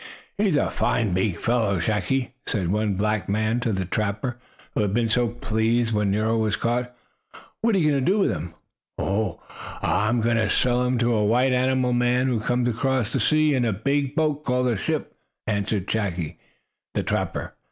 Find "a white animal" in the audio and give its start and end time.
11.13-11.93